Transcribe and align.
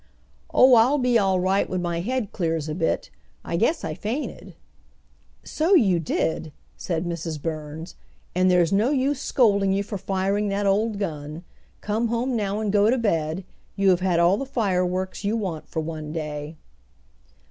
"Oh, 0.51 0.73
I'll 0.73 0.97
be 0.97 1.19
all 1.19 1.39
right 1.39 1.69
when 1.69 1.79
my 1.83 1.99
head 1.99 2.31
clears 2.31 2.67
a 2.67 2.73
bit. 2.73 3.11
I 3.45 3.55
guess 3.55 3.83
I 3.83 3.93
fainted." 3.93 4.55
"So 5.43 5.75
you 5.75 5.99
did," 5.99 6.51
said 6.75 7.05
Mrs. 7.05 7.39
Burns, 7.39 7.93
"and 8.33 8.49
there's 8.49 8.73
no 8.73 8.89
use 8.89 9.21
scolding 9.21 9.71
you 9.73 9.83
for 9.83 9.99
firing 9.99 10.47
that 10.49 10.65
old 10.65 10.97
gun. 10.97 11.43
Come 11.81 12.07
home 12.07 12.35
now 12.35 12.59
and 12.59 12.73
go 12.73 12.89
to 12.89 12.97
bed; 12.97 13.43
you 13.75 13.91
have 13.91 13.99
had 13.99 14.19
all 14.19 14.37
the 14.37 14.45
fireworks 14.47 15.23
you 15.23 15.37
want 15.37 15.67
for 15.67 15.81
one 15.81 16.11
day." 16.11 16.55